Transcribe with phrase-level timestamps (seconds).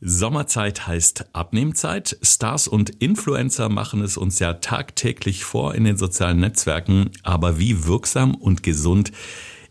[0.00, 2.18] Sommerzeit heißt Abnehmzeit.
[2.20, 7.10] Stars und Influencer machen es uns ja tagtäglich vor in den sozialen Netzwerken.
[7.22, 9.10] Aber wie wirksam und gesund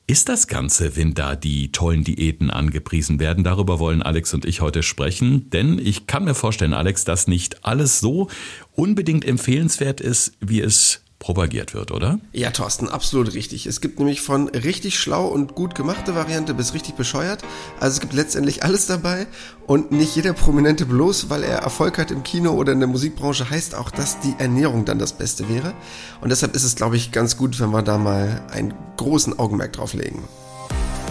[0.07, 3.43] ist das Ganze, wenn da die tollen Diäten angepriesen werden?
[3.43, 5.51] Darüber wollen Alex und ich heute sprechen.
[5.51, 8.28] Denn ich kann mir vorstellen, Alex, dass nicht alles so
[8.71, 12.19] unbedingt empfehlenswert ist, wie es propagiert wird, oder?
[12.33, 13.65] Ja, Thorsten, absolut richtig.
[13.65, 17.44] Es gibt nämlich von richtig schlau und gut gemachte Variante bis richtig bescheuert.
[17.80, 19.26] Also es gibt letztendlich alles dabei
[19.66, 23.50] und nicht jeder Prominente bloß, weil er Erfolg hat im Kino oder in der Musikbranche,
[23.50, 25.73] heißt auch, dass die Ernährung dann das Beste wäre.
[26.22, 29.73] Und deshalb ist es, glaube ich, ganz gut, wenn wir da mal einen großen Augenmerk
[29.73, 30.23] drauf legen.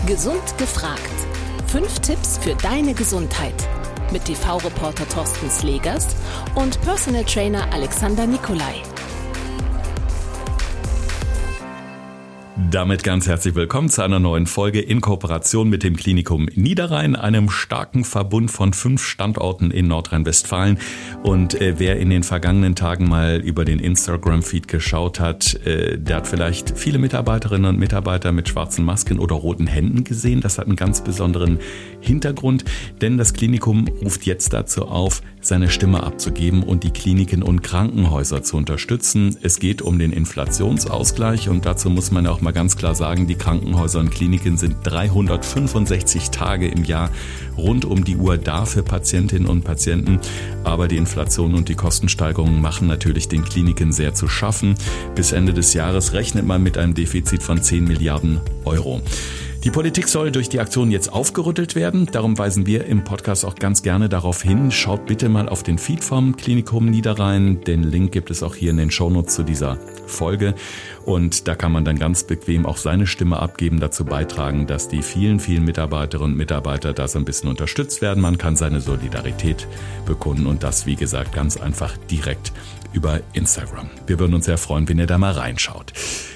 [0.06, 1.00] Gesund gefragt.
[1.66, 3.68] Fünf Tipps für deine Gesundheit.
[4.12, 6.06] Mit TV-Reporter Thorsten Slegers
[6.54, 8.82] und Personal Trainer Alexander Nikolai.
[12.56, 17.50] Damit ganz herzlich willkommen zu einer neuen Folge in Kooperation mit dem Klinikum Niederrhein, einem
[17.50, 20.78] starken Verbund von fünf Standorten in Nordrhein-Westfalen.
[21.24, 26.16] Und äh, wer in den vergangenen Tagen mal über den Instagram-Feed geschaut hat, äh, der
[26.18, 30.40] hat vielleicht viele Mitarbeiterinnen und Mitarbeiter mit schwarzen Masken oder roten Händen gesehen.
[30.40, 31.58] Das hat einen ganz besonderen
[32.00, 32.64] Hintergrund,
[33.00, 38.42] denn das Klinikum ruft jetzt dazu auf, seine Stimme abzugeben und die Kliniken und Krankenhäuser
[38.42, 39.36] zu unterstützen.
[39.42, 43.34] Es geht um den Inflationsausgleich und dazu muss man auch mal ganz klar sagen, die
[43.34, 47.10] Krankenhäuser und Kliniken sind 365 Tage im Jahr
[47.56, 50.20] rund um die Uhr da für Patientinnen und Patienten.
[50.64, 54.74] Aber die Inflation und die Kostensteigerungen machen natürlich den Kliniken sehr zu schaffen.
[55.14, 59.02] Bis Ende des Jahres rechnet man mit einem Defizit von 10 Milliarden Euro.
[59.64, 62.04] Die Politik soll durch die Aktion jetzt aufgerüttelt werden.
[62.12, 64.70] Darum weisen wir im Podcast auch ganz gerne darauf hin.
[64.70, 67.62] Schaut bitte mal auf den Feed vom Klinikum Niederrhein.
[67.62, 70.54] Den Link gibt es auch hier in den Shownotes zu dieser Folge.
[71.06, 75.00] Und da kann man dann ganz bequem auch seine Stimme abgeben, dazu beitragen, dass die
[75.00, 78.20] vielen, vielen Mitarbeiterinnen und Mitarbeiter da so ein bisschen unterstützt werden.
[78.20, 79.66] Man kann seine Solidarität
[80.04, 82.52] bekunden und das, wie gesagt, ganz einfach direkt
[82.92, 83.88] über Instagram.
[84.06, 85.94] Wir würden uns sehr freuen, wenn ihr da mal reinschaut.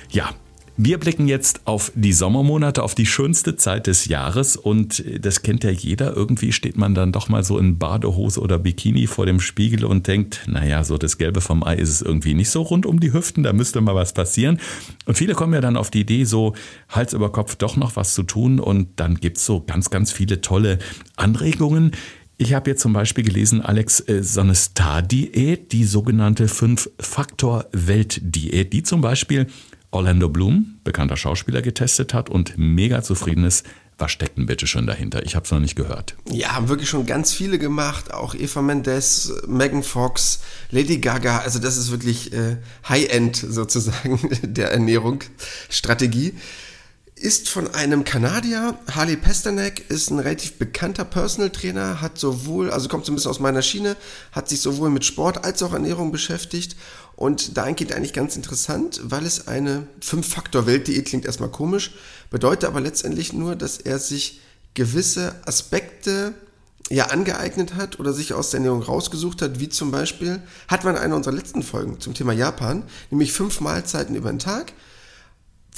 [0.09, 0.31] Ja,
[0.81, 5.65] wir blicken jetzt auf die Sommermonate, auf die schönste Zeit des Jahres und das kennt
[5.65, 6.15] ja jeder.
[6.15, 10.07] Irgendwie steht man dann doch mal so in Badehose oder Bikini vor dem Spiegel und
[10.07, 13.13] denkt, naja, so das Gelbe vom Ei ist es irgendwie nicht so rund um die
[13.13, 14.61] Hüften, da müsste mal was passieren.
[15.05, 16.55] Und viele kommen ja dann auf die Idee, so
[16.89, 20.43] Hals über Kopf doch noch was zu tun und dann gibt's so ganz, ganz viele
[20.43, 20.79] tolle
[21.17, 21.91] Anregungen.
[22.37, 28.85] Ich habe jetzt zum Beispiel gelesen, Alex, äh, so eine Star-Diät, die sogenannte Fünf-Faktor-Welt-Diät, die
[28.85, 29.49] zum Beispiel
[29.91, 33.67] Orlando Bloom, bekannter Schauspieler, getestet hat und mega zufrieden ist.
[34.01, 35.25] Was steckt denn bitte schon dahinter?
[35.25, 36.15] Ich habe es noch nicht gehört.
[36.31, 38.15] Ja, haben wirklich schon ganz viele gemacht.
[38.15, 40.41] Auch Eva Mendes, Megan Fox,
[40.71, 41.39] Lady Gaga.
[41.39, 46.35] Also das ist wirklich äh, High-End sozusagen der Ernährungsstrategie
[47.19, 48.79] ist von einem Kanadier.
[48.91, 53.31] Harley Pasternak ist ein relativ bekannter Personal Trainer, hat sowohl, also kommt so ein bisschen
[53.31, 53.97] aus meiner Schiene,
[54.33, 56.77] hat sich sowohl mit Sport als auch Ernährung beschäftigt.
[57.17, 61.93] Und da geht eigentlich ganz interessant, weil es eine Fünf-Faktor-Weltdiät klingt erstmal komisch,
[62.31, 64.41] bedeutet aber letztendlich nur, dass er sich
[64.75, 66.35] gewisse Aspekte
[66.91, 70.97] ja angeeignet hat oder sich aus der Ernährung rausgesucht hat, wie zum Beispiel, hat man
[70.97, 74.73] eine unserer letzten Folgen zum Thema Japan, nämlich fünf Mahlzeiten über den Tag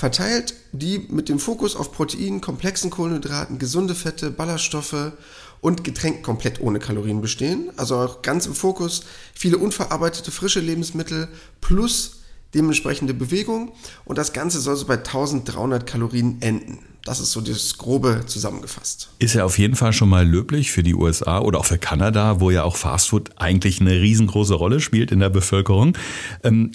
[0.01, 5.13] verteilt, die mit dem Fokus auf Protein, komplexen Kohlenhydraten, gesunde Fette, Ballaststoffe
[5.61, 7.71] und Getränken komplett ohne Kalorien bestehen.
[7.77, 9.03] Also auch ganz im Fokus
[9.35, 11.29] viele unverarbeitete frische Lebensmittel
[11.61, 12.23] plus
[12.55, 13.73] dementsprechende Bewegung
[14.07, 16.79] und das Ganze soll so bei 1300 Kalorien enden.
[17.05, 19.11] Das ist so das Grobe zusammengefasst.
[19.19, 22.41] Ist ja auf jeden Fall schon mal löblich für die USA oder auch für Kanada,
[22.41, 25.97] wo ja auch Fastfood eigentlich eine riesengroße Rolle spielt in der Bevölkerung.
[26.43, 26.73] Ähm,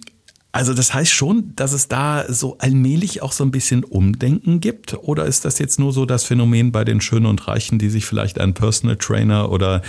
[0.56, 4.94] also das heißt schon, dass es da so allmählich auch so ein bisschen Umdenken gibt?
[4.94, 8.06] Oder ist das jetzt nur so das Phänomen bei den Schönen und Reichen, die sich
[8.06, 9.82] vielleicht einen Personal Trainer oder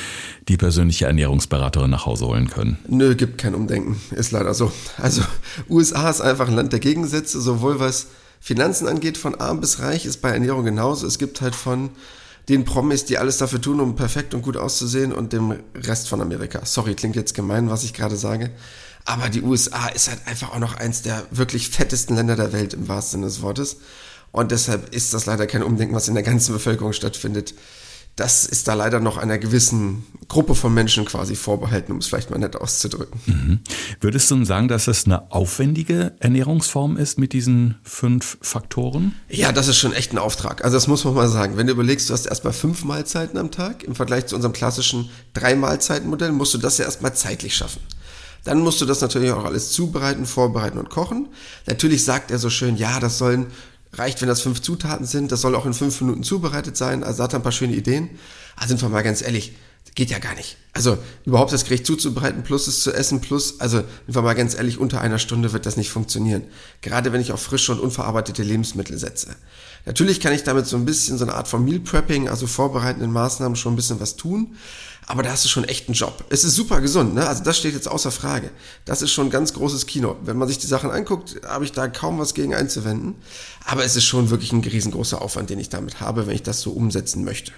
[0.49, 2.79] die persönliche Ernährungsberaterin nach Hause holen können?
[2.89, 4.01] Nö, gibt kein Umdenken.
[4.11, 4.73] Ist leider so.
[4.99, 5.23] Also
[5.71, 8.09] USA ist einfach ein Land der Gegensätze, sowohl was
[8.41, 11.07] Finanzen angeht, von arm bis reich, ist bei Ernährung genauso.
[11.07, 11.91] Es gibt halt von
[12.49, 16.21] den Promis, die alles dafür tun, um perfekt und gut auszusehen und dem Rest von
[16.21, 16.65] Amerika.
[16.65, 18.51] Sorry, klingt jetzt gemein, was ich gerade sage.
[19.07, 22.75] Aber die USA ist halt einfach auch noch eins der wirklich fettesten Länder der Welt
[22.75, 23.77] im wahrsten Sinne des Wortes.
[24.33, 27.55] Und deshalb ist das leider kein Umdenken, was in der ganzen Bevölkerung stattfindet.
[28.17, 32.31] Das ist da leider noch einer gewissen Gruppe von Menschen quasi vorbehalten, um es vielleicht
[32.31, 33.21] mal nett auszudrücken.
[33.27, 33.61] Mhm.
[34.01, 39.15] Würdest du sagen, dass es eine aufwendige Ernährungsform ist mit diesen fünf Faktoren?
[39.29, 40.65] Ja, das ist schon echt ein Auftrag.
[40.65, 41.59] Also das muss man mal sagen.
[41.59, 45.11] Wenn du überlegst, du hast erstmal fünf Mahlzeiten am Tag, im Vergleich zu unserem klassischen
[45.35, 47.81] drei Mahlzeiten Modell, musst du das ja erstmal zeitlich schaffen.
[48.47, 51.29] Dann musst du das natürlich auch alles zubereiten, vorbereiten und kochen.
[51.67, 53.47] Natürlich sagt er so schön, ja, das sollen,
[53.93, 57.03] reicht, wenn das fünf Zutaten sind, das soll auch in fünf Minuten zubereitet sein.
[57.03, 58.11] Also hat er ein paar schöne Ideen.
[58.55, 59.55] Also sind wir mal ganz ehrlich,
[59.97, 60.59] geht ja gar nicht.
[60.75, 64.55] Also überhaupt das Gericht zuzubereiten, plus es zu essen, plus, also wenn wir mal ganz
[64.55, 66.45] ehrlich, unter einer Stunde wird das nicht funktionieren.
[66.83, 69.35] Gerade wenn ich auf frische und unverarbeitete Lebensmittel setze.
[69.87, 73.11] Natürlich kann ich damit so ein bisschen so eine Art von Meal Prepping, also vorbereitenden
[73.11, 74.57] Maßnahmen schon ein bisschen was tun.
[75.09, 76.25] Aber da hast du schon echt einen Job.
[76.31, 77.29] Es ist super gesund, ne?
[77.29, 78.51] Also das steht jetzt außer Frage.
[78.85, 80.17] Das ist schon ein ganz großes Kino.
[80.25, 83.15] Wenn man sich die Sachen anguckt, habe ich da kaum was gegen einzuwenden.
[83.65, 86.61] Aber es ist schon wirklich ein riesengroßer Aufwand, den ich damit habe, wenn ich das
[86.61, 87.53] so umsetzen möchte.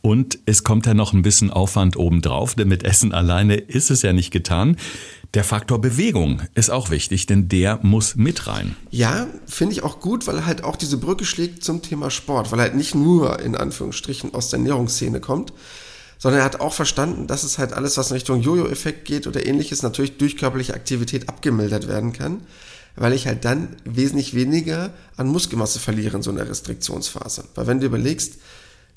[0.00, 4.02] Und es kommt ja noch ein bisschen Aufwand obendrauf, denn mit Essen alleine ist es
[4.02, 4.76] ja nicht getan.
[5.34, 8.76] Der Faktor Bewegung ist auch wichtig, denn der muss mit rein.
[8.90, 12.50] Ja, finde ich auch gut, weil er halt auch diese Brücke schlägt zum Thema Sport,
[12.50, 15.52] weil er halt nicht nur in Anführungsstrichen aus der Ernährungsszene kommt,
[16.18, 19.46] sondern er hat auch verstanden, dass es halt alles, was in Richtung Jojo-Effekt geht oder
[19.46, 22.42] ähnliches, natürlich durch körperliche Aktivität abgemildert werden kann,
[22.96, 27.44] weil ich halt dann wesentlich weniger an Muskelmasse verliere in so einer Restriktionsphase.
[27.54, 28.34] Weil wenn du überlegst,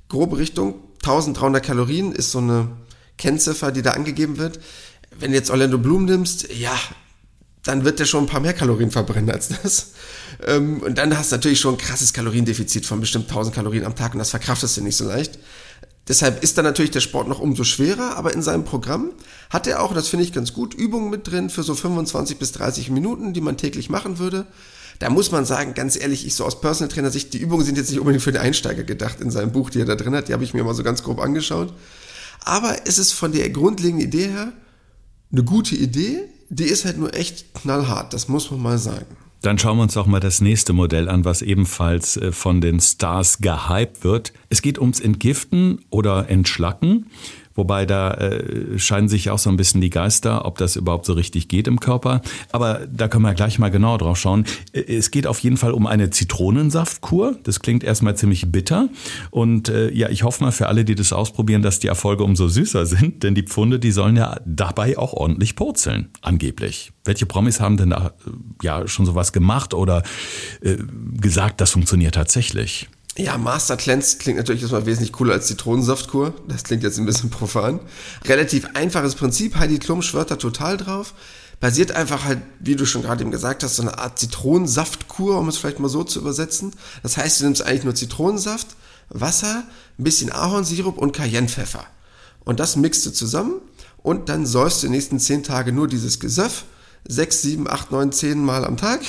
[0.09, 2.69] grobe Richtung 1300 Kalorien ist so eine
[3.17, 4.59] Kennziffer, die da angegeben wird.
[5.17, 6.77] Wenn du jetzt Orlando Bloom nimmst, ja,
[7.63, 9.91] dann wird der schon ein paar mehr Kalorien verbrennen als das.
[10.45, 13.95] Ähm, und dann hast du natürlich schon ein krasses Kaloriendefizit von bestimmt 1000 Kalorien am
[13.95, 15.37] Tag und das verkraftest du nicht so leicht.
[16.11, 19.11] Deshalb ist dann natürlich der Sport noch umso schwerer, aber in seinem Programm
[19.49, 22.51] hat er auch, das finde ich ganz gut, Übungen mit drin für so 25 bis
[22.51, 24.45] 30 Minuten, die man täglich machen würde.
[24.99, 27.77] Da muss man sagen, ganz ehrlich, ich so aus Personal Trainer Sicht, die Übungen sind
[27.77, 30.27] jetzt nicht unbedingt für den Einsteiger gedacht in seinem Buch, die er da drin hat.
[30.27, 31.73] Die habe ich mir mal so ganz grob angeschaut.
[32.43, 34.51] Aber es ist von der grundlegenden Idee her
[35.31, 36.23] eine gute Idee.
[36.49, 38.11] Die ist halt nur echt knallhart.
[38.11, 39.15] Das muss man mal sagen.
[39.41, 42.79] Dann schauen wir uns doch mal das nächste Modell an, was ebenfalls äh, von den
[42.79, 44.33] Stars gehypt wird.
[44.49, 47.07] Es geht ums Entgiften oder Entschlacken.
[47.55, 51.13] Wobei da äh, scheinen sich auch so ein bisschen die Geister, ob das überhaupt so
[51.13, 52.21] richtig geht im Körper.
[52.51, 54.45] Aber da können wir gleich mal genauer drauf schauen.
[54.73, 57.37] Äh, es geht auf jeden Fall um eine Zitronensaftkur.
[57.43, 58.89] Das klingt erstmal ziemlich bitter.
[59.29, 62.47] Und äh, ja, ich hoffe mal für alle, die das ausprobieren, dass die Erfolge umso
[62.47, 63.23] süßer sind.
[63.23, 66.91] Denn die Pfunde, die sollen ja dabei auch ordentlich purzeln, angeblich.
[67.05, 68.29] Welche Promis haben denn da äh,
[68.63, 70.03] ja schon sowas gemacht oder
[70.61, 70.77] äh,
[71.19, 72.87] gesagt, das funktioniert tatsächlich?
[73.21, 76.33] Ja, Master Cleanse klingt natürlich erstmal wesentlich cooler als Zitronensaftkur.
[76.47, 77.79] Das klingt jetzt ein bisschen profan.
[78.25, 79.57] Relativ einfaches Prinzip.
[79.57, 81.13] Heidi Klum schwört da total drauf.
[81.59, 85.47] Basiert einfach halt, wie du schon gerade eben gesagt hast, so eine Art Zitronensaftkur, um
[85.49, 86.71] es vielleicht mal so zu übersetzen.
[87.03, 88.69] Das heißt, du nimmst eigentlich nur Zitronensaft,
[89.09, 89.65] Wasser,
[89.99, 91.85] ein bisschen Ahornsirup und Cayennepfeffer.
[92.43, 93.61] Und das mixt du zusammen
[94.01, 96.65] und dann säufst du die nächsten zehn Tage nur dieses Gesöff.
[97.07, 99.01] Sechs, sieben, acht, neun, zehn Mal am Tag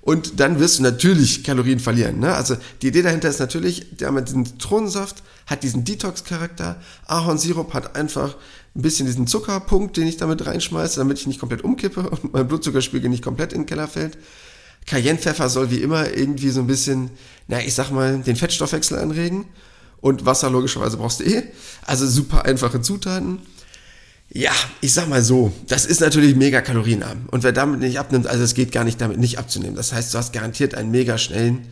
[0.00, 2.18] und dann wirst du natürlich Kalorien verlieren.
[2.18, 2.34] Ne?
[2.34, 6.80] Also die Idee dahinter ist natürlich, der mit diesem Zitronensaft hat diesen Detox-Charakter.
[7.06, 8.36] Ahornsirup hat einfach
[8.74, 12.46] ein bisschen diesen Zuckerpunkt, den ich damit reinschmeiße, damit ich nicht komplett umkippe und mein
[12.46, 14.18] Blutzuckerspiegel nicht komplett in den Keller fällt.
[14.86, 17.10] Cayennepfeffer soll wie immer irgendwie so ein bisschen,
[17.46, 19.46] na, ich sag mal, den Fettstoffwechsel anregen.
[20.00, 21.42] Und Wasser logischerweise brauchst du eh.
[21.84, 23.40] Also super einfache Zutaten.
[24.30, 24.52] Ja,
[24.82, 27.28] ich sag mal so, das ist natürlich mega kalorienarm.
[27.30, 29.74] Und wer damit nicht abnimmt, also es geht gar nicht damit nicht abzunehmen.
[29.74, 31.66] Das heißt, du hast garantiert einen mega schnellen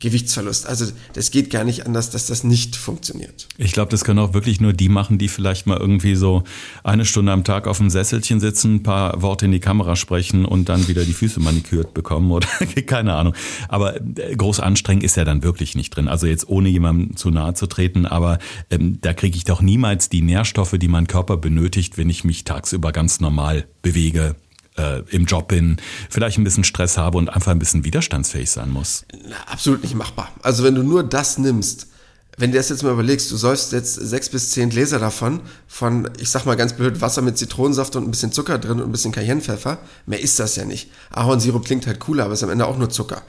[0.00, 0.66] Gewichtsverlust.
[0.66, 3.46] Also das geht gar nicht anders, dass das nicht funktioniert.
[3.58, 6.42] Ich glaube, das können auch wirklich nur die machen, die vielleicht mal irgendwie so
[6.82, 10.46] eine Stunde am Tag auf dem Sesselchen sitzen, ein paar Worte in die Kamera sprechen
[10.46, 12.48] und dann wieder die Füße manikürt bekommen oder
[12.86, 13.34] keine Ahnung.
[13.68, 16.08] Aber äh, groß anstrengend ist ja dann wirklich nicht drin.
[16.08, 18.38] Also jetzt ohne jemandem zu nahe zu treten, aber
[18.70, 22.44] ähm, da kriege ich doch niemals die Nährstoffe, die mein Körper benötigt, wenn ich mich
[22.44, 24.34] tagsüber ganz normal bewege,
[24.76, 25.76] äh, im Job bin,
[26.08, 29.04] vielleicht ein bisschen Stress habe und einfach ein bisschen widerstandsfähig sein muss.
[29.46, 30.32] Absolut nicht machbar.
[30.42, 31.88] Also wenn du nur das nimmst,
[32.36, 36.08] wenn du das jetzt mal überlegst, du säufst jetzt sechs bis zehn Gläser davon, von,
[36.18, 38.92] ich sag mal ganz blöd, Wasser mit Zitronensaft und ein bisschen Zucker drin und ein
[38.92, 40.90] bisschen Cayennepfeffer, mehr ist das ja nicht.
[41.10, 43.22] Ahornsirup klingt halt cooler, aber ist am Ende auch nur Zucker.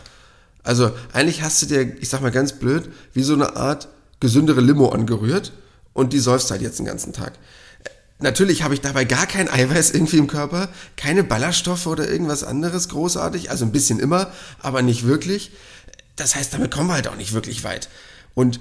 [0.64, 4.62] Also eigentlich hast du dir, ich sag mal ganz blöd, wie so eine Art gesündere
[4.62, 5.52] Limo angerührt
[5.94, 7.34] und die säufst halt jetzt den ganzen Tag.
[8.22, 12.90] Natürlich habe ich dabei gar kein Eiweiß irgendwie im Körper, keine Ballaststoffe oder irgendwas anderes
[12.90, 15.52] großartig, also ein bisschen immer, aber nicht wirklich.
[16.16, 17.90] Das heißt, damit kommen wir halt auch nicht wirklich weit.
[18.36, 18.60] Und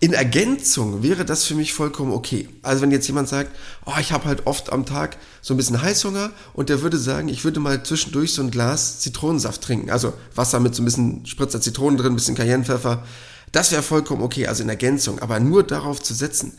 [0.00, 2.48] in Ergänzung wäre das für mich vollkommen okay.
[2.62, 3.50] Also wenn jetzt jemand sagt,
[3.84, 7.28] oh, ich habe halt oft am Tag so ein bisschen Heißhunger und der würde sagen,
[7.28, 11.26] ich würde mal zwischendurch so ein Glas Zitronensaft trinken, also Wasser mit so ein bisschen
[11.26, 13.04] Spritzer Zitronen drin, ein bisschen Cayennepfeffer,
[13.50, 16.56] das wäre vollkommen okay, also in Ergänzung, aber nur darauf zu setzen,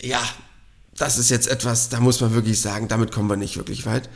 [0.00, 0.22] ja,
[0.96, 4.08] das ist jetzt etwas, da muss man wirklich sagen, damit kommen wir nicht wirklich weit.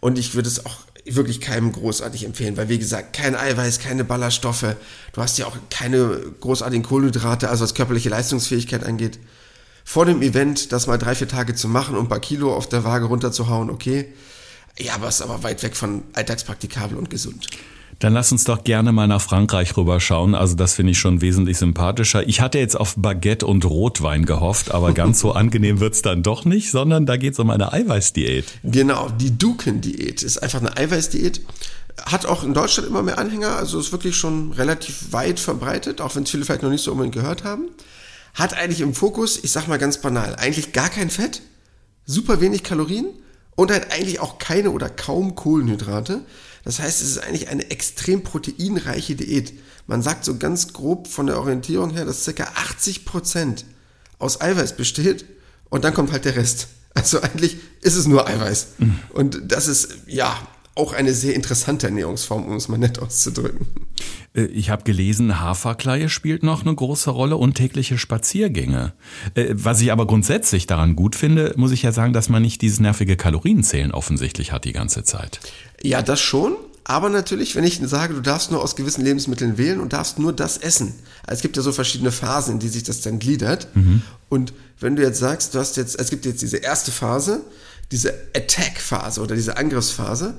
[0.00, 4.04] Und ich würde es auch wirklich keinem großartig empfehlen, weil wie gesagt, kein Eiweiß, keine
[4.04, 4.76] Ballaststoffe,
[5.12, 9.18] du hast ja auch keine großartigen Kohlenhydrate, also was körperliche Leistungsfähigkeit angeht.
[9.84, 12.68] Vor dem Event das mal drei, vier Tage zu machen und ein paar Kilo auf
[12.68, 14.12] der Waage runterzuhauen, okay.
[14.78, 17.46] Ja, aber es ist aber weit weg von alltagspraktikabel und gesund.
[17.98, 20.34] Dann lass uns doch gerne mal nach Frankreich rüberschauen.
[20.34, 22.26] Also das finde ich schon wesentlich sympathischer.
[22.28, 26.44] Ich hatte jetzt auf Baguette und Rotwein gehofft, aber ganz so angenehm wird's dann doch
[26.44, 28.46] nicht, sondern da geht's um eine Eiweißdiät.
[28.62, 31.40] Genau, die Duken-Diät ist einfach eine Eiweißdiät.
[32.04, 36.16] Hat auch in Deutschland immer mehr Anhänger, also ist wirklich schon relativ weit verbreitet, auch
[36.16, 37.68] wenn es viele vielleicht noch nicht so unbedingt gehört haben.
[38.34, 41.42] Hat eigentlich im Fokus, ich sag mal ganz banal, eigentlich gar kein Fett,
[42.04, 43.06] super wenig Kalorien
[43.54, 46.22] und halt eigentlich auch keine oder kaum Kohlenhydrate.
[46.64, 49.52] Das heißt, es ist eigentlich eine extrem proteinreiche Diät.
[49.86, 52.44] Man sagt so ganz grob von der Orientierung her, dass ca.
[52.54, 53.64] 80 Prozent
[54.18, 55.26] aus Eiweiß besteht
[55.68, 56.68] und dann kommt halt der Rest.
[56.94, 58.66] Also eigentlich ist es nur Eiweiß.
[58.78, 59.00] Mhm.
[59.10, 63.66] Und das ist, ja, auch eine sehr interessante Ernährungsform, um es mal nett auszudrücken.
[64.34, 68.92] Äh, ich habe gelesen, Haferkleie spielt noch eine große Rolle und tägliche Spaziergänge.
[69.34, 72.62] Äh, was ich aber grundsätzlich daran gut finde, muss ich ja sagen, dass man nicht
[72.62, 75.40] dieses nervige Kalorienzählen offensichtlich hat die ganze Zeit.
[75.82, 76.56] Ja, das schon.
[76.86, 80.34] Aber natürlich, wenn ich sage, du darfst nur aus gewissen Lebensmitteln wählen und darfst nur
[80.34, 80.94] das essen.
[81.22, 83.74] Also es gibt ja so verschiedene Phasen, in die sich das dann gliedert.
[83.74, 84.02] Mhm.
[84.28, 87.40] Und wenn du jetzt sagst, du hast jetzt, es gibt jetzt diese erste Phase,
[87.90, 90.34] diese Attack-Phase oder diese Angriffsphase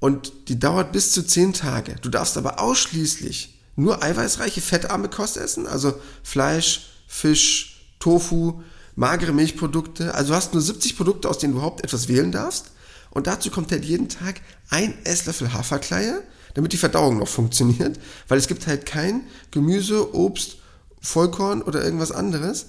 [0.00, 1.96] und die dauert bis zu zehn Tage.
[2.02, 8.62] Du darfst aber ausschließlich nur eiweißreiche, fettarme Kost essen, also Fleisch, Fisch, Tofu,
[8.96, 10.14] magere Milchprodukte.
[10.14, 12.70] Also du hast nur 70 Produkte, aus denen du überhaupt etwas wählen darfst.
[13.10, 16.22] Und dazu kommt halt jeden Tag ein Esslöffel Haferkleie,
[16.54, 17.98] damit die Verdauung noch funktioniert,
[18.28, 20.56] weil es gibt halt kein Gemüse, Obst,
[21.00, 22.66] Vollkorn oder irgendwas anderes,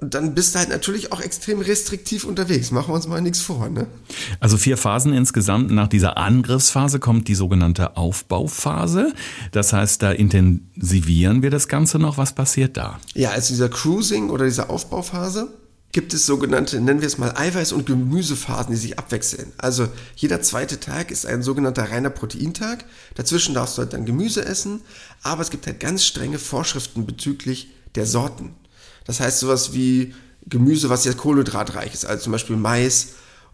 [0.00, 2.70] und dann bist du halt natürlich auch extrem restriktiv unterwegs.
[2.70, 3.68] Machen wir uns mal nichts vor.
[3.68, 3.86] Ne?
[4.40, 5.70] Also vier Phasen insgesamt.
[5.70, 9.12] Nach dieser Angriffsphase kommt die sogenannte Aufbauphase.
[9.52, 12.16] Das heißt, da intensivieren wir das Ganze noch.
[12.16, 12.98] Was passiert da?
[13.14, 15.48] Ja, also dieser Cruising oder diese Aufbauphase
[15.92, 19.52] gibt es sogenannte, nennen wir es mal Eiweiß- und Gemüsephasen, die sich abwechseln.
[19.58, 22.84] Also jeder zweite Tag ist ein sogenannter reiner Proteintag.
[23.16, 24.80] Dazwischen darfst du halt dann Gemüse essen,
[25.22, 28.54] aber es gibt halt ganz strenge Vorschriften bezüglich der Sorten.
[29.10, 30.14] Das heißt sowas wie
[30.46, 33.08] Gemüse, was jetzt kohlenhydratreich ist, also zum Beispiel Mais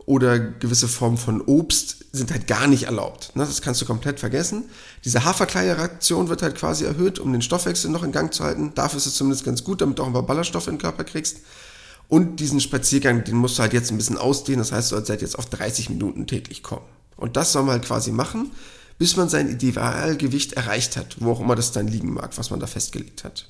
[0.05, 3.35] oder gewisse Formen von Obst sind halt gar nicht erlaubt.
[3.35, 3.47] Ne?
[3.47, 4.65] Das kannst du komplett vergessen.
[5.07, 8.73] Diese Haferkleiereaktion wird halt quasi erhöht, um den Stoffwechsel noch in Gang zu halten.
[8.75, 11.05] Dafür ist es zumindest ganz gut, damit du auch ein paar Ballaststoffe in den Körper
[11.05, 11.39] kriegst.
[12.07, 14.59] Und diesen Spaziergang, den musst du halt jetzt ein bisschen ausdehnen.
[14.59, 16.85] Das heißt, du sollst halt jetzt auf 30 Minuten täglich kommen.
[17.17, 18.51] Und das soll man halt quasi machen,
[18.99, 22.61] bis man sein Idealgewicht erreicht hat, wo auch immer das dann liegen mag, was man
[22.61, 23.47] da festgelegt hat.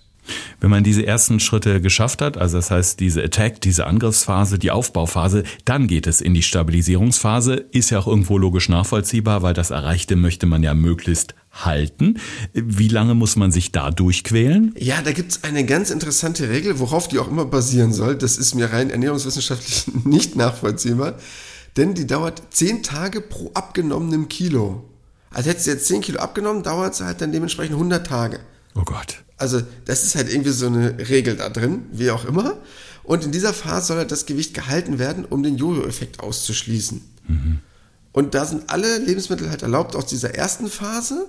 [0.61, 4.71] Wenn man diese ersten Schritte geschafft hat, also das heißt diese Attack, diese Angriffsphase, die
[4.71, 7.55] Aufbauphase, dann geht es in die Stabilisierungsphase.
[7.55, 12.19] Ist ja auch irgendwo logisch nachvollziehbar, weil das Erreichte möchte man ja möglichst halten.
[12.53, 14.75] Wie lange muss man sich da durchquälen?
[14.79, 18.17] Ja, da gibt es eine ganz interessante Regel, worauf die auch immer basieren soll.
[18.17, 21.15] Das ist mir rein ernährungswissenschaftlich nicht nachvollziehbar.
[21.77, 24.85] Denn die dauert zehn Tage pro abgenommenem Kilo.
[25.31, 28.41] Also hättest du jetzt zehn Kilo abgenommen, dauert es halt dann dementsprechend 100 Tage.
[28.75, 29.23] Oh Gott.
[29.37, 32.57] Also das ist halt irgendwie so eine Regel da drin, wie auch immer.
[33.03, 37.03] Und in dieser Phase soll halt das Gewicht gehalten werden, um den Jojo-Effekt auszuschließen.
[37.29, 37.61] Mhm.
[38.13, 41.27] Und da sind alle Lebensmittel halt erlaubt aus dieser ersten Phase,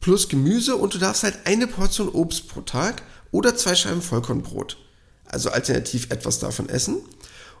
[0.00, 4.76] plus Gemüse und du darfst halt eine Portion Obst pro Tag oder zwei Scheiben Vollkornbrot.
[5.24, 6.96] Also alternativ etwas davon essen.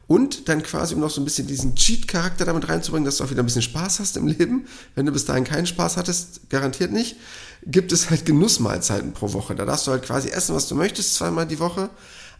[0.06, 3.30] Und dann quasi, um noch so ein bisschen diesen Cheat-Charakter damit reinzubringen, dass du auch
[3.30, 4.66] wieder ein bisschen Spaß hast im Leben.
[4.94, 7.16] Wenn du bis dahin keinen Spaß hattest, garantiert nicht,
[7.64, 9.54] gibt es halt Genussmahlzeiten pro Woche.
[9.54, 11.88] Da darfst du halt quasi essen, was du möchtest, zweimal die Woche.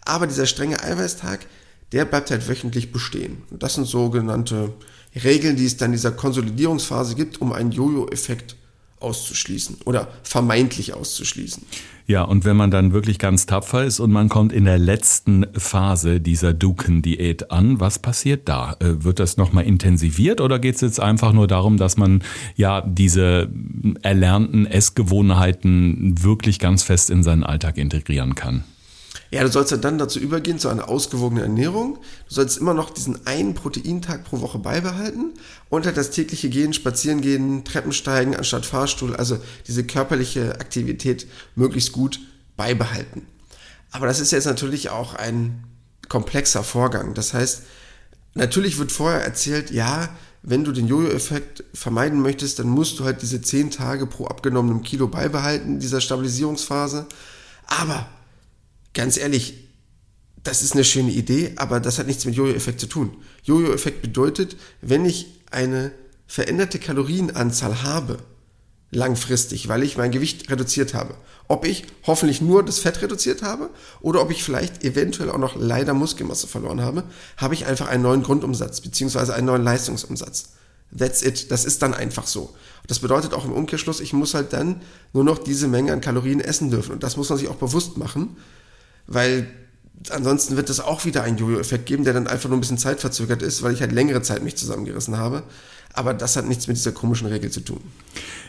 [0.04, 1.46] Aber dieser strenge Eiweißtag,
[1.92, 3.42] der bleibt halt wöchentlich bestehen.
[3.50, 4.72] Das sind sogenannte
[5.14, 8.56] Regeln, die es dann in dieser Konsolidierungsphase gibt, um einen Jojo-Effekt
[9.02, 11.64] auszuschließen oder vermeintlich auszuschließen.
[12.06, 15.46] Ja, und wenn man dann wirklich ganz tapfer ist und man kommt in der letzten
[15.56, 18.76] Phase dieser Duken-Diät an, was passiert da?
[18.80, 22.22] Äh, wird das nochmal intensiviert oder geht es jetzt einfach nur darum, dass man
[22.56, 23.48] ja diese
[24.02, 28.64] erlernten Essgewohnheiten wirklich ganz fest in seinen Alltag integrieren kann?
[29.32, 31.94] Ja, du sollst ja dann dazu übergehen, zu einer ausgewogenen Ernährung.
[32.28, 35.32] Du sollst immer noch diesen einen Proteintag pro Woche beibehalten
[35.70, 42.20] und halt das tägliche Gehen, Spazierengehen, Treppensteigen anstatt Fahrstuhl, also diese körperliche Aktivität möglichst gut
[42.58, 43.22] beibehalten.
[43.90, 45.64] Aber das ist jetzt natürlich auch ein
[46.10, 47.14] komplexer Vorgang.
[47.14, 47.62] Das heißt,
[48.34, 50.10] natürlich wird vorher erzählt, ja,
[50.42, 54.82] wenn du den Jojo-Effekt vermeiden möchtest, dann musst du halt diese 10 Tage pro abgenommenem
[54.82, 57.06] Kilo beibehalten, dieser Stabilisierungsphase.
[57.66, 58.06] Aber
[58.94, 59.68] ganz ehrlich,
[60.42, 63.16] das ist eine schöne Idee, aber das hat nichts mit Jojo-Effekt zu tun.
[63.44, 65.92] Jojo-Effekt bedeutet, wenn ich eine
[66.26, 68.18] veränderte Kalorienanzahl habe,
[68.90, 71.14] langfristig, weil ich mein Gewicht reduziert habe.
[71.48, 73.70] Ob ich hoffentlich nur das Fett reduziert habe
[74.00, 77.04] oder ob ich vielleicht eventuell auch noch leider Muskelmasse verloren habe,
[77.36, 80.52] habe ich einfach einen neuen Grundumsatz beziehungsweise einen neuen Leistungsumsatz.
[80.96, 81.50] That's it.
[81.50, 82.54] Das ist dann einfach so.
[82.86, 84.82] Das bedeutet auch im Umkehrschluss, ich muss halt dann
[85.12, 86.92] nur noch diese Menge an Kalorien essen dürfen.
[86.92, 88.36] Und das muss man sich auch bewusst machen,
[89.14, 89.46] weil
[90.10, 93.42] ansonsten wird es auch wieder einen Jojo-Effekt geben, der dann einfach nur ein bisschen zeitverzögert
[93.42, 95.42] ist, weil ich halt längere Zeit mich zusammengerissen habe.
[95.92, 97.80] Aber das hat nichts mit dieser komischen Regel zu tun.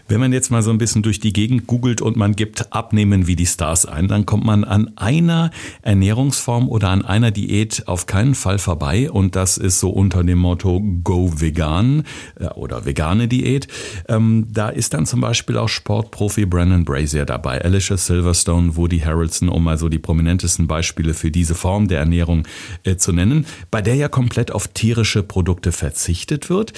[0.07, 3.25] Wenn man jetzt mal so ein bisschen durch die Gegend googelt und man gibt Abnehmen
[3.25, 5.49] wie die Stars ein, dann kommt man an einer
[5.81, 9.09] Ernährungsform oder an einer Diät auf keinen Fall vorbei.
[9.09, 12.03] Und das ist so unter dem Motto Go Vegan
[12.37, 13.67] äh, oder vegane Diät.
[14.09, 19.47] Ähm, da ist dann zum Beispiel auch Sportprofi Brandon Brazier dabei, Alicia Silverstone, Woody Harrelson,
[19.47, 22.45] um mal so die prominentesten Beispiele für diese Form der Ernährung
[22.83, 26.73] äh, zu nennen, bei der ja komplett auf tierische Produkte verzichtet wird.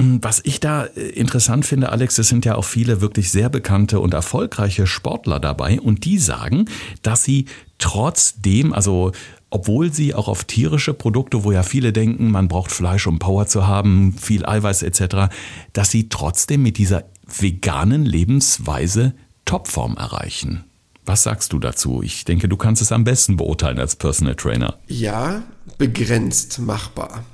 [0.00, 3.48] Hm, was ich da äh, interessant finde, Alex, es sind ja auch viele wirklich sehr
[3.48, 6.66] bekannte und erfolgreiche Sportler dabei und die sagen,
[7.02, 7.46] dass sie
[7.78, 9.12] trotzdem, also
[9.50, 13.46] obwohl sie auch auf tierische Produkte, wo ja viele denken, man braucht Fleisch, um Power
[13.46, 15.32] zu haben, viel Eiweiß etc.,
[15.72, 19.14] dass sie trotzdem mit dieser veganen Lebensweise
[19.44, 20.64] Topform erreichen.
[21.06, 22.02] Was sagst du dazu?
[22.02, 24.78] Ich denke, du kannst es am besten beurteilen als Personal Trainer.
[24.86, 25.42] Ja,
[25.78, 27.24] begrenzt machbar.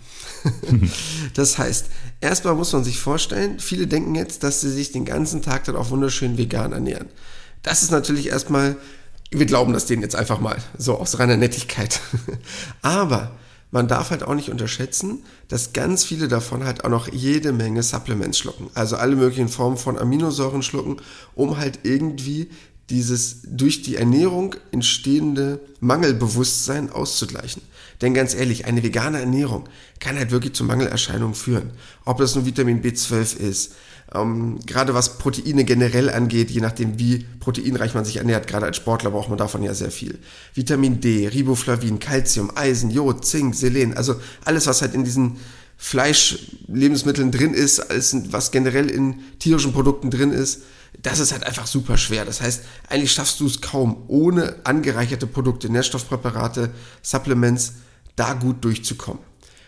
[1.34, 1.86] das heißt,
[2.20, 5.76] erstmal muss man sich vorstellen, viele denken jetzt, dass sie sich den ganzen Tag dann
[5.76, 7.08] auch wunderschön vegan ernähren.
[7.62, 8.76] Das ist natürlich erstmal,
[9.30, 12.00] wir glauben das denen jetzt einfach mal, so aus reiner Nettigkeit.
[12.82, 13.32] Aber
[13.70, 17.82] man darf halt auch nicht unterschätzen, dass ganz viele davon halt auch noch jede Menge
[17.82, 18.70] Supplements schlucken.
[18.74, 20.98] Also alle möglichen Formen von Aminosäuren schlucken,
[21.34, 22.50] um halt irgendwie
[22.90, 27.62] dieses durch die Ernährung entstehende Mangelbewusstsein auszugleichen.
[28.00, 29.68] Denn ganz ehrlich, eine vegane Ernährung
[30.00, 31.70] kann halt wirklich zu Mangelerscheinungen führen.
[32.04, 33.72] Ob das nur Vitamin B12 ist,
[34.12, 38.76] ähm, gerade was Proteine generell angeht, je nachdem wie proteinreich man sich ernährt, gerade als
[38.76, 40.18] Sportler braucht man davon ja sehr viel.
[40.54, 45.36] Vitamin D, Riboflavin, Calcium, Eisen, Jod, Zink, Selen, also alles, was halt in diesen
[45.76, 50.62] Fleischlebensmitteln drin ist, alles, was generell in tierischen Produkten drin ist,
[51.02, 52.24] das ist halt einfach super schwer.
[52.24, 56.70] Das heißt, eigentlich schaffst du es kaum, ohne angereicherte Produkte, Nährstoffpräparate,
[57.02, 57.74] Supplements,
[58.16, 59.22] da gut durchzukommen.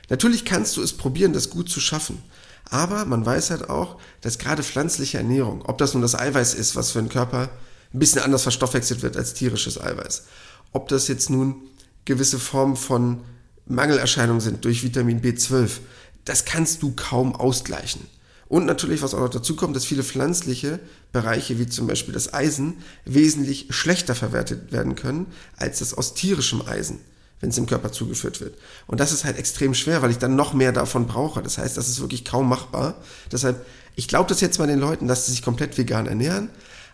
[0.09, 2.23] Natürlich kannst du es probieren, das gut zu schaffen.
[2.69, 6.75] Aber man weiß halt auch, dass gerade pflanzliche Ernährung, ob das nun das Eiweiß ist,
[6.75, 7.49] was für den Körper
[7.93, 10.25] ein bisschen anders verstoffwechselt wird als tierisches Eiweiß,
[10.73, 11.63] ob das jetzt nun
[12.05, 13.21] gewisse Formen von
[13.67, 15.81] Mangelerscheinungen sind durch Vitamin B12,
[16.25, 18.07] das kannst du kaum ausgleichen.
[18.49, 20.79] Und natürlich, was auch noch dazu kommt, dass viele pflanzliche
[21.13, 26.63] Bereiche, wie zum Beispiel das Eisen, wesentlich schlechter verwertet werden können als das aus tierischem
[26.63, 27.01] Eisen,
[27.41, 28.57] wenn es im Körper zugeführt wird.
[28.87, 31.43] Und das ist halt extrem schwer, weil ich dann noch mehr davon brauche.
[31.43, 33.03] Das heißt, das ist wirklich kaum machbar.
[33.33, 36.51] Deshalb, ich glaube das jetzt mal den Leuten, dass sie sich komplett vegan ernähren,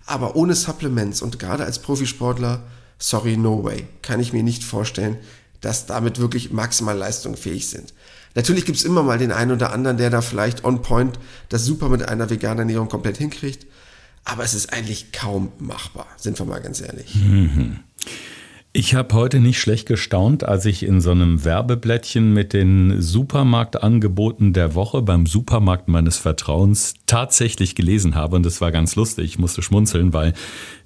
[0.07, 2.63] aber ohne Supplements und gerade als Profisportler,
[2.99, 5.19] sorry, no way, kann ich mir nicht vorstellen,
[5.63, 7.95] dass damit wirklich maximal leistungsfähig sind.
[8.35, 11.89] Natürlich gibt's immer mal den einen oder anderen, der da vielleicht on point das super
[11.89, 13.67] mit einer veganen Ernährung komplett hinkriegt.
[14.25, 17.15] Aber es ist eigentlich kaum machbar, sind wir mal ganz ehrlich.
[17.15, 17.81] Mhm.
[18.75, 24.55] Ich habe heute nicht schlecht gestaunt, als ich in so einem Werbeblättchen mit den Supermarktangeboten
[24.55, 28.35] der Woche beim Supermarkt meines Vertrauens tatsächlich gelesen habe.
[28.35, 29.27] Und das war ganz lustig.
[29.27, 30.33] Ich musste schmunzeln, weil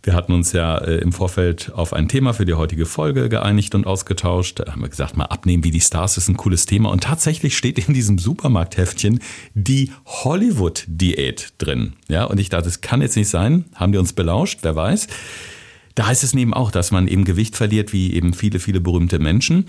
[0.02, 3.76] wir hatten uns ja äh, im Vorfeld auf ein Thema für die heutige Folge geeinigt
[3.76, 4.58] und ausgetauscht.
[4.58, 6.90] Da haben wir gesagt, mal abnehmen wie die Stars ist ein cooles Thema.
[6.90, 9.20] Und tatsächlich steht in diesem Supermarktheftchen
[9.54, 11.92] die Hollywood-Diät drin.
[12.08, 13.66] Ja, und ich dachte, das kann jetzt nicht sein.
[13.76, 14.58] Haben die uns belauscht?
[14.62, 15.06] Wer weiß.
[15.96, 19.18] Da heißt es eben auch, dass man eben Gewicht verliert, wie eben viele, viele berühmte
[19.18, 19.64] Menschen.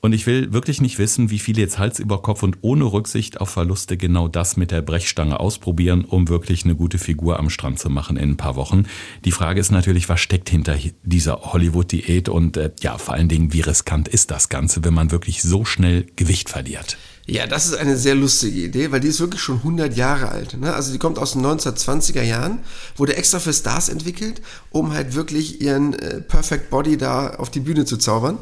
[0.00, 3.40] Und ich will wirklich nicht wissen, wie viele jetzt Hals über Kopf und ohne Rücksicht
[3.40, 7.80] auf Verluste genau das mit der Brechstange ausprobieren, um wirklich eine gute Figur am Strand
[7.80, 8.84] zu machen in ein paar Wochen.
[9.24, 13.52] Die Frage ist natürlich, was steckt hinter dieser Hollywood-Diät und äh, ja, vor allen Dingen,
[13.52, 16.96] wie riskant ist das Ganze, wenn man wirklich so schnell Gewicht verliert?
[17.26, 20.58] Ja, das ist eine sehr lustige Idee, weil die ist wirklich schon 100 Jahre alt.
[20.58, 20.74] Ne?
[20.74, 22.58] Also die kommt aus den 1920er Jahren,
[22.96, 27.60] wurde extra für Stars entwickelt, um halt wirklich ihren äh, Perfect Body da auf die
[27.60, 28.38] Bühne zu zaubern.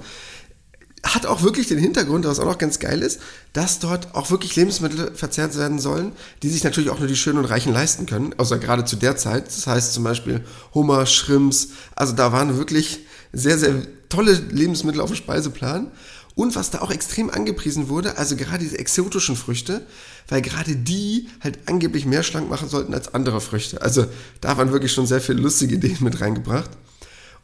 [1.02, 3.20] Hat auch wirklich den Hintergrund, was auch noch ganz geil ist,
[3.52, 6.12] dass dort auch wirklich Lebensmittel verzehrt werden sollen,
[6.42, 9.16] die sich natürlich auch nur die Schönen und Reichen leisten können, außer gerade zu der
[9.16, 9.46] Zeit.
[9.46, 10.42] Das heißt zum Beispiel
[10.74, 13.00] Hummer, Shrimps, also da waren wirklich
[13.32, 13.74] sehr, sehr
[14.08, 15.90] tolle Lebensmittel auf dem Speiseplan.
[16.34, 19.86] Und was da auch extrem angepriesen wurde, also gerade diese exotischen Früchte,
[20.28, 23.82] weil gerade die halt angeblich mehr schlank machen sollten als andere Früchte.
[23.82, 24.06] Also
[24.40, 26.70] da waren wirklich schon sehr viele lustige Ideen mit reingebracht.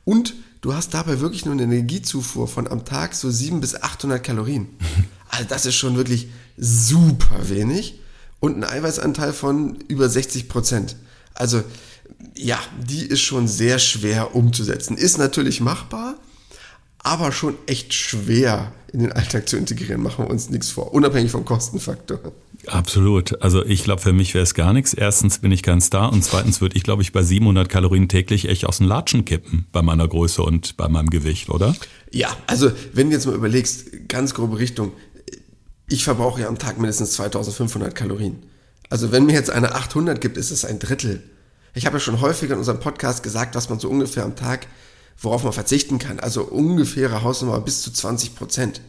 [0.05, 4.23] Und du hast dabei wirklich nur eine Energiezufuhr von am Tag so 700 bis 800
[4.23, 4.69] Kalorien.
[5.29, 8.01] Also das ist schon wirklich super wenig.
[8.39, 10.95] Und ein Eiweißanteil von über 60 Prozent.
[11.35, 11.65] Also
[12.37, 14.97] ja, die ist schon sehr schwer umzusetzen.
[14.97, 16.15] Ist natürlich machbar,
[17.07, 21.31] aber schon echt schwer in den Alltag zu integrieren, machen wir uns nichts vor, unabhängig
[21.31, 22.19] vom Kostenfaktor.
[22.67, 23.41] Absolut.
[23.43, 24.93] Also ich glaube, für mich wäre es gar nichts.
[24.93, 28.49] Erstens bin ich ganz da und zweitens würde ich, glaube ich, bei 700 Kalorien täglich
[28.49, 31.77] echt aus dem Latschen kippen bei meiner Größe und bei meinem Gewicht, oder?
[32.11, 34.91] Ja, also wenn du jetzt mal überlegst, ganz grobe Richtung,
[35.89, 38.43] ich verbrauche ja am Tag mindestens 2500 Kalorien.
[38.91, 41.23] Also wenn mir jetzt eine 800 gibt, ist es ein Drittel.
[41.75, 44.67] Ich habe ja schon häufiger in unserem Podcast gesagt, was man so ungefähr am Tag,
[45.19, 46.21] worauf man verzichten kann.
[46.21, 48.81] Also ungefähre Hausnummer bis zu 20 Prozent.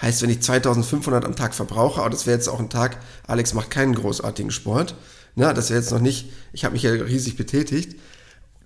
[0.00, 3.52] Heißt, wenn ich 2500 am Tag verbrauche, aber das wäre jetzt auch ein Tag, Alex
[3.52, 4.94] macht keinen großartigen Sport,
[5.34, 7.98] na, das wäre jetzt noch nicht, ich habe mich ja riesig betätigt,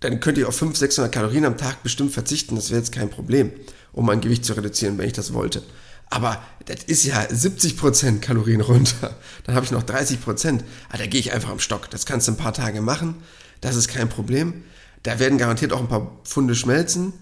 [0.00, 3.10] dann könnte ich auf 500, 600 Kalorien am Tag bestimmt verzichten, das wäre jetzt kein
[3.10, 3.52] Problem,
[3.92, 5.62] um mein Gewicht zu reduzieren, wenn ich das wollte.
[6.10, 9.16] Aber das ist ja 70% Kalorien runter.
[9.44, 10.60] Dann habe ich noch 30%.
[10.90, 11.90] Ah, da gehe ich einfach am Stock.
[11.90, 13.16] Das kannst du ein paar Tage machen.
[13.60, 14.62] Das ist kein Problem.
[15.04, 17.12] Da werden garantiert auch ein paar Pfunde schmelzen.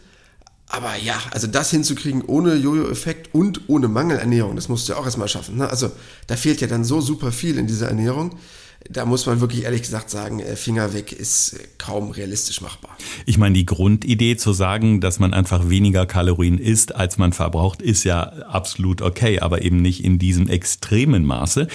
[0.68, 5.04] Aber ja, also das hinzukriegen ohne Jojo-Effekt und ohne Mangelernährung, das musst du ja auch
[5.04, 5.58] erstmal schaffen.
[5.58, 5.68] Ne?
[5.68, 5.90] Also
[6.28, 8.36] da fehlt ja dann so super viel in dieser Ernährung
[8.90, 12.96] da muss man wirklich ehrlich gesagt sagen, äh, Finger weg ist kaum realistisch machbar.
[13.26, 17.82] Ich meine, die Grundidee zu sagen, dass man einfach weniger Kalorien isst, als man verbraucht,
[17.82, 21.68] ist ja absolut okay, aber eben nicht in diesem extremen Maße.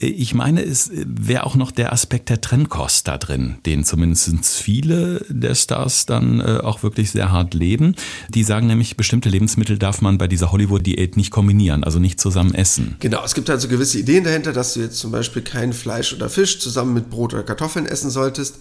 [0.00, 4.26] Äh, ich meine, es wäre auch noch der Aspekt der Trennkost da drin, den zumindest
[4.56, 7.94] viele der Stars dann äh, auch wirklich sehr hart leben.
[8.28, 12.54] Die sagen nämlich, bestimmte Lebensmittel darf man bei dieser Hollywood-Diät nicht kombinieren, also nicht zusammen
[12.54, 12.96] essen.
[13.00, 16.28] Genau, es gibt also gewisse Ideen dahinter, dass du jetzt zum Beispiel kein Fleisch oder
[16.28, 18.60] Fisch Fisch zusammen mit Brot oder Kartoffeln essen solltest.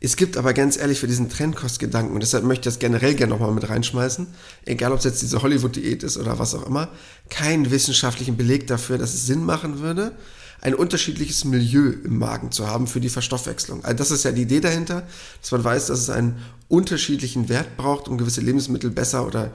[0.00, 3.32] Es gibt aber ganz ehrlich für diesen Trendkostgedanken, und deshalb möchte ich das generell gerne
[3.32, 4.28] nochmal mit reinschmeißen,
[4.66, 6.90] egal ob es jetzt diese Hollywood-Diät ist oder was auch immer,
[7.30, 10.12] keinen wissenschaftlichen Beleg dafür, dass es Sinn machen würde,
[10.60, 13.84] ein unterschiedliches Milieu im Magen zu haben für die Verstoffwechslung.
[13.84, 15.02] Also das ist ja die Idee dahinter,
[15.40, 16.36] dass man weiß, dass es einen
[16.68, 19.50] unterschiedlichen Wert braucht, um gewisse Lebensmittel besser oder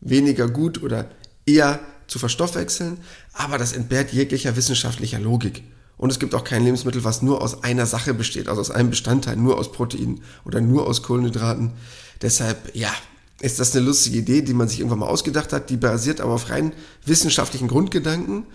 [0.00, 1.10] weniger gut oder
[1.46, 2.98] eher zu verstoffwechseln,
[3.32, 5.64] aber das entbehrt jeglicher wissenschaftlicher Logik.
[5.96, 8.90] Und es gibt auch kein Lebensmittel, was nur aus einer Sache besteht, also aus einem
[8.90, 11.72] Bestandteil, nur aus Proteinen oder nur aus Kohlenhydraten.
[12.20, 12.92] Deshalb, ja,
[13.40, 16.34] ist das eine lustige Idee, die man sich irgendwann mal ausgedacht hat, die basiert aber
[16.34, 16.72] auf rein
[17.04, 18.46] wissenschaftlichen Grundgedanken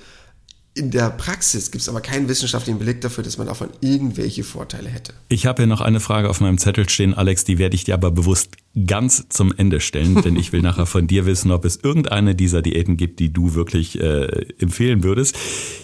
[0.75, 4.89] in der Praxis gibt es aber keinen wissenschaftlichen Beleg dafür, dass man davon irgendwelche Vorteile
[4.89, 5.13] hätte.
[5.27, 7.95] Ich habe hier noch eine Frage auf meinem Zettel stehen, Alex, die werde ich dir
[7.95, 8.55] aber bewusst
[8.85, 12.61] ganz zum Ende stellen, denn ich will nachher von dir wissen, ob es irgendeine dieser
[12.61, 15.35] Diäten gibt, die du wirklich äh, empfehlen würdest.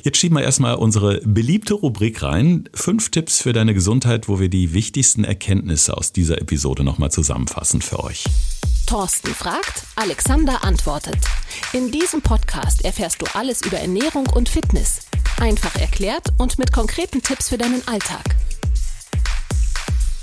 [0.04, 2.70] Jetzt schieben wir erstmal unsere beliebte Rubrik rein.
[2.74, 7.82] Fünf Tipps für deine Gesundheit, wo wir die wichtigsten Erkenntnisse aus dieser Episode nochmal zusammenfassen
[7.82, 8.24] für euch.
[8.86, 11.18] Thorsten fragt, Alexander antwortet.
[11.74, 15.00] In diesem Podcast erfährst du alles über Ernährung und Fitness.
[15.40, 18.24] Einfach erklärt und mit konkreten Tipps für deinen Alltag.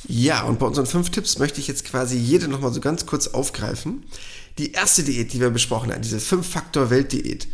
[0.07, 3.29] Ja, und bei unseren fünf Tipps möchte ich jetzt quasi jede nochmal so ganz kurz
[3.29, 4.05] aufgreifen.
[4.59, 7.49] Die erste Diät, die wir besprochen haben, diese Fünf-Faktor-Welt-Diät,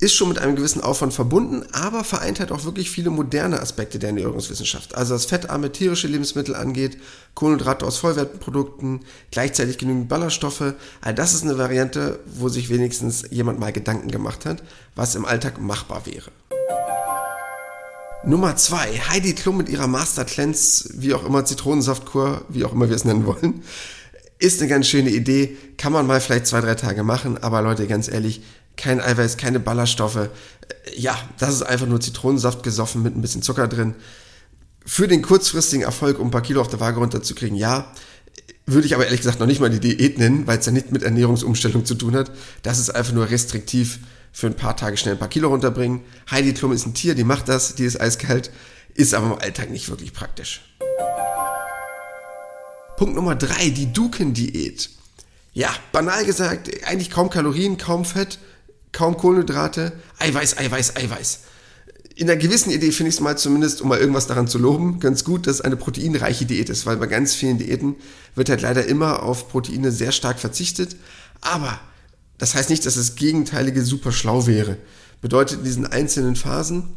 [0.00, 3.98] ist schon mit einem gewissen Aufwand verbunden, aber vereint halt auch wirklich viele moderne Aspekte
[3.98, 4.94] der Ernährungswissenschaft.
[4.94, 6.98] Also was fettarme tierische Lebensmittel angeht,
[7.34, 9.00] Kohlenhydrate aus Vollwertprodukten,
[9.32, 10.74] gleichzeitig genügend Ballaststoffe.
[11.00, 14.62] All das ist eine Variante, wo sich wenigstens jemand mal Gedanken gemacht hat,
[14.94, 16.30] was im Alltag machbar wäre.
[18.24, 22.88] Nummer zwei, Heidi Klum mit ihrer Master Cleanse, wie auch immer Zitronensaftkur, wie auch immer
[22.88, 23.62] wir es nennen wollen,
[24.38, 27.86] ist eine ganz schöne Idee, kann man mal vielleicht zwei, drei Tage machen, aber Leute,
[27.86, 28.42] ganz ehrlich,
[28.78, 30.16] kein Eiweiß, keine Ballaststoffe.
[30.16, 30.28] Äh,
[30.96, 33.94] ja, das ist einfach nur Zitronensaft gesoffen mit ein bisschen Zucker drin.
[34.86, 37.92] Für den kurzfristigen Erfolg, um ein paar Kilo auf der Waage runterzukriegen, ja.
[38.64, 40.92] Würde ich aber ehrlich gesagt noch nicht mal die Diät nennen, weil es ja nicht
[40.92, 42.30] mit Ernährungsumstellung zu tun hat.
[42.62, 43.98] Das ist einfach nur restriktiv
[44.32, 46.02] für ein paar Tage schnell ein paar Kilo runterbringen.
[46.30, 48.50] Heidi Klum ist ein Tier, die macht das, die ist eiskalt,
[48.94, 50.62] ist aber im Alltag nicht wirklich praktisch.
[52.96, 54.90] Punkt Nummer drei, die Duken-Diät.
[55.54, 58.38] Ja, banal gesagt, eigentlich kaum Kalorien, kaum Fett,
[58.92, 61.40] kaum Kohlenhydrate, Eiweiß, Eiweiß, Eiweiß.
[62.14, 64.98] In einer gewissen Idee finde ich es mal zumindest, um mal irgendwas daran zu loben,
[64.98, 67.94] ganz gut, dass es eine proteinreiche Diät ist, weil bei ganz vielen Diäten
[68.34, 70.96] wird halt leider immer auf Proteine sehr stark verzichtet.
[71.40, 71.78] Aber
[72.38, 74.78] das heißt nicht, dass das Gegenteilige super schlau wäre.
[75.20, 76.88] Bedeutet in diesen einzelnen Phasen,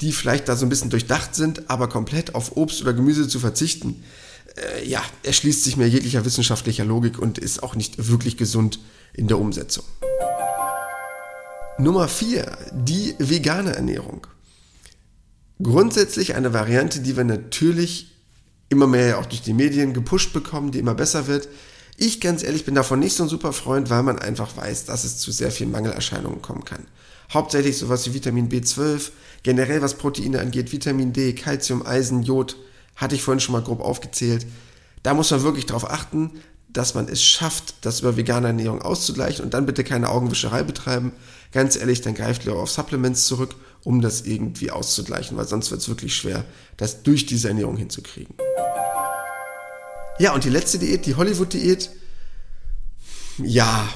[0.00, 3.38] die vielleicht da so ein bisschen durchdacht sind, aber komplett auf Obst oder Gemüse zu
[3.38, 4.02] verzichten,
[4.56, 8.80] äh, ja, erschließt sich mir jeglicher wissenschaftlicher Logik und ist auch nicht wirklich gesund
[9.12, 9.84] in der Umsetzung.
[11.80, 14.26] Nummer 4, die vegane Ernährung.
[15.62, 18.18] Grundsätzlich eine Variante, die wir natürlich
[18.68, 21.48] immer mehr auch durch die Medien gepusht bekommen, die immer besser wird.
[21.96, 25.04] Ich ganz ehrlich bin davon nicht so ein super Freund, weil man einfach weiß, dass
[25.04, 26.86] es zu sehr vielen Mangelerscheinungen kommen kann.
[27.32, 29.10] Hauptsächlich sowas wie Vitamin B12,
[29.42, 32.56] generell was Proteine angeht, Vitamin D, Calcium, Eisen, Jod,
[32.96, 34.46] hatte ich vorhin schon mal grob aufgezählt.
[35.02, 36.32] Da muss man wirklich drauf achten,
[36.72, 41.12] dass man es schafft, das über vegane Ernährung auszugleichen und dann bitte keine Augenwischerei betreiben.
[41.52, 45.80] Ganz ehrlich, dann greift lieber auf Supplements zurück, um das irgendwie auszugleichen, weil sonst wird
[45.80, 46.44] es wirklich schwer,
[46.76, 48.34] das durch diese Ernährung hinzukriegen.
[50.18, 51.90] Ja, und die letzte Diät, die Hollywood-Diät,
[53.38, 53.88] ja,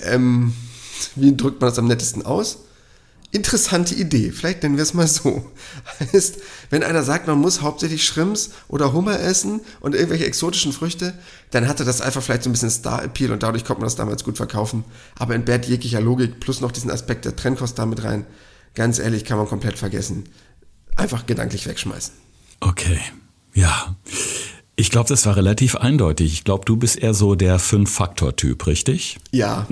[0.00, 0.54] ähm,
[1.16, 2.58] wie drückt man das am nettesten aus?
[3.34, 5.50] Interessante Idee, vielleicht nennen wir es mal so.
[6.12, 6.36] Heißt,
[6.68, 11.14] wenn einer sagt, man muss hauptsächlich Shrimps oder Hummer essen und irgendwelche exotischen Früchte,
[11.50, 14.22] dann hatte das einfach vielleicht so ein bisschen Star-Appeal und dadurch konnte man das damals
[14.24, 14.84] gut verkaufen.
[15.18, 18.26] Aber entbehrt jeglicher Logik plus noch diesen Aspekt der Trennkost damit rein.
[18.74, 20.24] Ganz ehrlich, kann man komplett vergessen.
[20.96, 22.12] Einfach gedanklich wegschmeißen.
[22.60, 23.00] Okay,
[23.54, 23.96] ja.
[24.82, 26.32] Ich glaube, das war relativ eindeutig.
[26.32, 29.16] Ich glaube, du bist eher so der Fünf-Faktor-Typ, richtig?
[29.30, 29.68] Ja,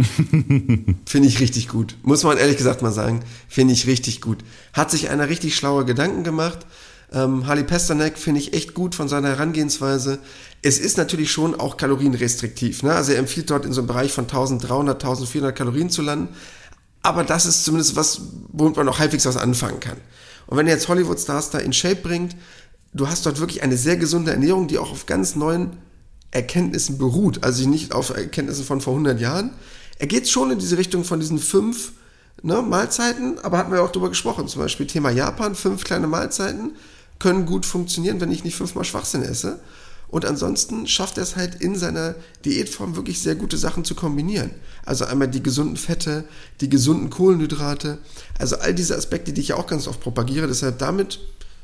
[1.05, 1.97] finde ich richtig gut.
[2.05, 4.39] Muss man ehrlich gesagt mal sagen, finde ich richtig gut.
[4.73, 6.61] Hat sich einer richtig schlaue Gedanken gemacht.
[7.13, 10.21] Ähm, Harley Pasternak finde ich echt gut von seiner Herangehensweise.
[10.63, 12.85] Es ist natürlich schon auch kalorienrestriktiv.
[12.85, 12.95] Ne?
[12.95, 16.29] Also er empfiehlt dort in so einem Bereich von 1300, 1400 Kalorien zu landen.
[17.03, 18.21] Aber das ist zumindest was,
[18.53, 19.97] womit man noch halbwegs was anfangen kann.
[20.47, 22.37] Und wenn er jetzt Hollywood-Stars da in Shape bringt,
[22.93, 25.77] du hast dort wirklich eine sehr gesunde Ernährung, die auch auf ganz neuen
[26.31, 29.51] Erkenntnissen beruht, also nicht auf Erkenntnissen von vor 100 Jahren.
[29.99, 31.93] Er geht schon in diese Richtung von diesen fünf
[32.43, 36.07] ne, Mahlzeiten, aber hatten wir ja auch darüber gesprochen, zum Beispiel Thema Japan, fünf kleine
[36.07, 36.73] Mahlzeiten
[37.19, 39.61] können gut funktionieren, wenn ich nicht fünfmal Schwachsinn esse.
[40.09, 44.51] Und ansonsten schafft er es halt in seiner Diätform wirklich sehr gute Sachen zu kombinieren.
[44.85, 46.25] Also einmal die gesunden Fette,
[46.61, 47.99] die gesunden Kohlenhydrate,
[48.37, 50.49] also all diese Aspekte, die ich ja auch ganz oft propagiere.
[50.49, 51.21] Deshalb damit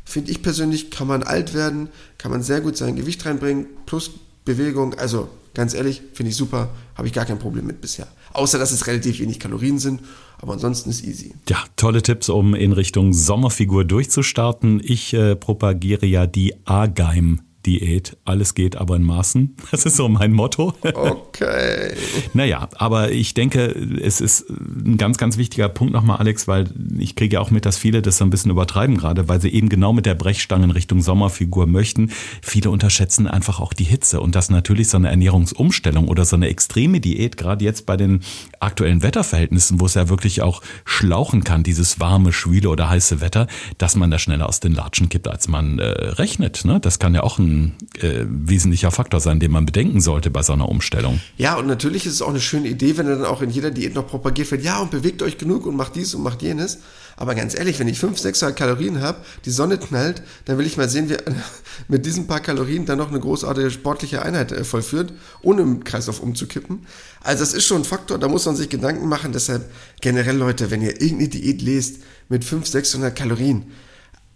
[0.07, 4.13] finde ich persönlich, kann man alt werden, kann man sehr gut sein Gewicht reinbringen, plus
[4.45, 4.95] Bewegung.
[4.95, 8.07] Also ganz ehrlich, finde ich super, habe ich gar kein Problem mit bisher.
[8.33, 10.01] Außer, dass es relativ wenig Kalorien sind,
[10.39, 11.35] aber ansonsten ist easy.
[11.49, 14.81] Ja, tolle Tipps, um in Richtung Sommerfigur durchzustarten.
[14.83, 18.17] Ich äh, propagiere ja die A-Geim Diät.
[18.25, 19.57] Alles geht aber in Maßen.
[19.73, 20.73] Das ist so mein Motto.
[20.81, 21.93] Okay.
[22.35, 23.67] naja, aber ich denke,
[24.01, 27.67] es ist ein ganz, ganz wichtiger Punkt nochmal, Alex, weil ich kriege ja auch mit,
[27.67, 30.65] dass viele das so ein bisschen übertreiben gerade, weil sie eben genau mit der Brechstange
[30.65, 32.11] in Richtung Sommerfigur möchten.
[32.41, 36.49] Viele unterschätzen einfach auch die Hitze und dass natürlich so eine Ernährungsumstellung oder so eine
[36.49, 38.21] extreme Diät, gerade jetzt bei den
[38.61, 43.47] aktuellen Wetterverhältnissen, wo es ja wirklich auch schlauchen kann, dieses warme, schwüle oder heiße Wetter,
[43.79, 46.65] dass man da schneller aus den Latschen kippt, als man äh, rechnet.
[46.65, 46.81] Ne?
[46.81, 47.56] Das kann ja auch ein
[48.01, 51.21] äh, wesentlicher Faktor sein, den man bedenken sollte bei so einer Umstellung.
[51.37, 53.95] Ja, und natürlich ist es auch eine schöne Idee, wenn dann auch in jeder Diät
[53.95, 56.79] noch propagiert wird, ja, und bewegt euch genug und macht dies und macht jenes.
[57.17, 60.77] Aber ganz ehrlich, wenn ich 500, 600 Kalorien habe, die Sonne knallt, dann will ich
[60.77, 61.17] mal sehen, wie
[61.89, 66.21] mit diesen paar Kalorien dann noch eine großartige sportliche Einheit äh, vollführt, ohne im Kreislauf
[66.21, 66.87] umzukippen.
[67.23, 69.33] Also das ist schon ein Faktor, da muss man sich Gedanken machen.
[69.33, 73.65] Deshalb generell, Leute, wenn ihr irgendeine Diät lest mit 500, 600 Kalorien,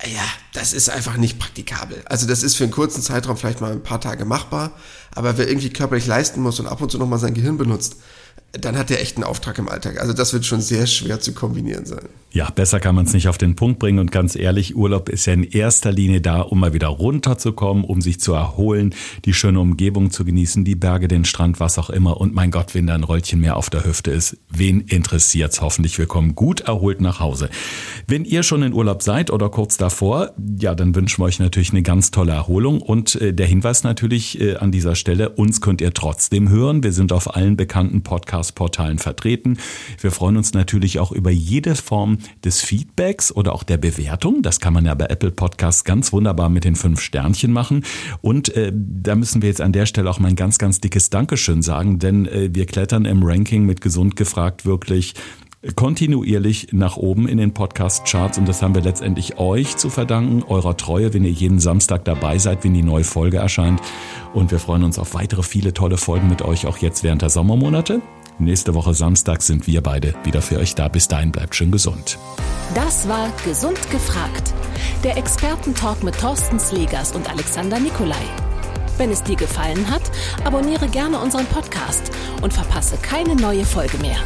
[0.07, 2.03] ja, das ist einfach nicht praktikabel.
[2.07, 4.73] Also das ist für einen kurzen Zeitraum vielleicht mal ein paar Tage machbar,
[5.15, 7.97] aber wer irgendwie körperlich leisten muss und ab und zu nochmal sein Gehirn benutzt,
[8.53, 10.01] dann hat der echt einen Auftrag im Alltag.
[10.01, 12.09] Also das wird schon sehr schwer zu kombinieren sein.
[12.33, 13.99] Ja, besser kann man es nicht auf den Punkt bringen.
[13.99, 18.01] Und ganz ehrlich, Urlaub ist ja in erster Linie da, um mal wieder runterzukommen, um
[18.01, 22.21] sich zu erholen, die schöne Umgebung zu genießen, die Berge, den Strand, was auch immer.
[22.21, 25.61] Und mein Gott, wenn da ein Rollchen mehr auf der Hüfte ist, wen interessiert's?
[25.61, 27.51] Hoffentlich wir kommen gut erholt nach Hause.
[28.07, 31.71] Wenn ihr schon in Urlaub seid oder kurz davor, ja, dann wünschen wir euch natürlich
[31.71, 32.81] eine ganz tolle Erholung.
[32.81, 36.85] Und äh, der Hinweis natürlich äh, an dieser Stelle, uns könnt ihr trotzdem hören.
[36.85, 38.03] Wir sind auf allen bekannten
[38.40, 39.59] Podcast-Portalen vertreten.
[40.00, 44.42] Wir freuen uns natürlich auch über jede Form des Feedbacks oder auch der Bewertung.
[44.42, 47.85] Das kann man ja bei Apple Podcasts ganz wunderbar mit den fünf Sternchen machen.
[48.22, 51.11] Und äh, da müssen wir jetzt an der Stelle auch mal ein ganz, ganz dickes
[51.11, 55.14] Dankeschön sagen, denn äh, wir klettern im Ranking mit gesund gefragt wirklich
[55.76, 60.76] kontinuierlich nach oben in den Podcast-Charts und das haben wir letztendlich euch zu verdanken, eurer
[60.76, 63.81] Treue, wenn ihr jeden Samstag dabei seid, wenn die neue Folge erscheint.
[64.33, 67.29] Und wir freuen uns auf weitere viele tolle Folgen mit euch, auch jetzt während der
[67.29, 68.00] Sommermonate.
[68.40, 70.88] Nächste Woche Samstag sind wir beide wieder für euch da.
[70.88, 72.18] Bis dahin bleibt schön gesund.
[72.74, 74.55] Das war Gesund gefragt.
[75.05, 78.22] Der Expertentalk mit Thorsten Slegers und Alexander Nikolai.
[78.96, 80.03] Wenn es dir gefallen hat,
[80.42, 84.18] abonniere gerne unseren Podcast und verpasse keine neue Folge mehr.